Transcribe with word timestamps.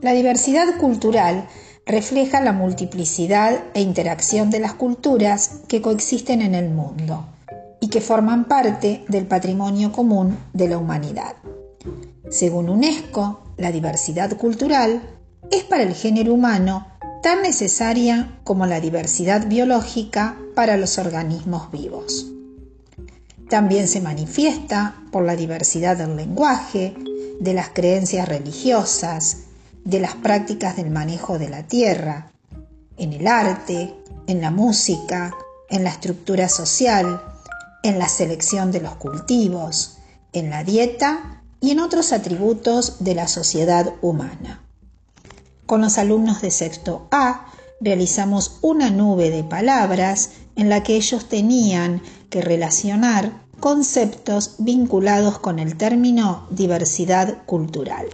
La 0.00 0.12
diversidad 0.12 0.76
cultural 0.78 1.48
refleja 1.84 2.40
la 2.40 2.52
multiplicidad 2.52 3.64
e 3.74 3.80
interacción 3.80 4.48
de 4.48 4.60
las 4.60 4.74
culturas 4.74 5.62
que 5.66 5.82
coexisten 5.82 6.40
en 6.40 6.54
el 6.54 6.70
mundo 6.70 7.26
y 7.80 7.88
que 7.88 8.00
forman 8.00 8.46
parte 8.46 9.04
del 9.08 9.26
patrimonio 9.26 9.90
común 9.90 10.38
de 10.52 10.68
la 10.68 10.78
humanidad. 10.78 11.34
Según 12.30 12.68
UNESCO, 12.68 13.40
la 13.56 13.72
diversidad 13.72 14.36
cultural 14.36 15.02
es 15.50 15.64
para 15.64 15.82
el 15.82 15.94
género 15.94 16.32
humano 16.32 16.86
tan 17.20 17.42
necesaria 17.42 18.38
como 18.44 18.66
la 18.66 18.78
diversidad 18.78 19.48
biológica 19.48 20.38
para 20.54 20.76
los 20.76 20.98
organismos 20.98 21.72
vivos. 21.72 22.30
También 23.48 23.88
se 23.88 24.00
manifiesta 24.00 24.94
por 25.10 25.24
la 25.24 25.34
diversidad 25.34 25.96
del 25.96 26.14
lenguaje, 26.14 26.94
de 27.40 27.54
las 27.54 27.70
creencias 27.70 28.28
religiosas, 28.28 29.47
de 29.88 30.00
las 30.00 30.16
prácticas 30.16 30.76
del 30.76 30.90
manejo 30.90 31.38
de 31.38 31.48
la 31.48 31.62
tierra, 31.62 32.30
en 32.98 33.14
el 33.14 33.26
arte, 33.26 33.94
en 34.26 34.42
la 34.42 34.50
música, 34.50 35.34
en 35.70 35.82
la 35.82 35.88
estructura 35.88 36.50
social, 36.50 37.22
en 37.82 37.98
la 37.98 38.06
selección 38.06 38.70
de 38.70 38.82
los 38.82 38.96
cultivos, 38.96 39.96
en 40.34 40.50
la 40.50 40.62
dieta 40.62 41.42
y 41.62 41.70
en 41.70 41.80
otros 41.80 42.12
atributos 42.12 43.02
de 43.02 43.14
la 43.14 43.28
sociedad 43.28 43.94
humana. 44.02 44.62
Con 45.64 45.80
los 45.80 45.96
alumnos 45.96 46.42
de 46.42 46.50
sexto 46.50 47.08
A 47.10 47.46
realizamos 47.80 48.58
una 48.60 48.90
nube 48.90 49.30
de 49.30 49.42
palabras 49.42 50.32
en 50.54 50.68
la 50.68 50.82
que 50.82 50.96
ellos 50.96 51.30
tenían 51.30 52.02
que 52.28 52.42
relacionar 52.42 53.32
conceptos 53.58 54.56
vinculados 54.58 55.38
con 55.38 55.58
el 55.58 55.78
término 55.78 56.46
diversidad 56.50 57.38
cultural. 57.46 58.06